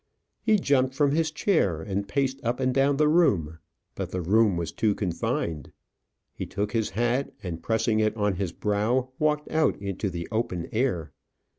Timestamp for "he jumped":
0.41-0.95